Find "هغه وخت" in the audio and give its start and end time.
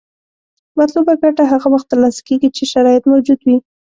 1.51-1.87